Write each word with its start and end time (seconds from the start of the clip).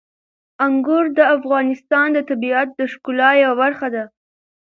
انګور 0.65 1.05
د 1.17 1.19
افغانستان 1.35 2.07
د 2.13 2.17
طبیعت 2.29 2.67
د 2.79 2.81
ښکلا 2.91 3.29
یوه 3.43 3.55
برخه 3.61 3.87
ده. 3.95 4.03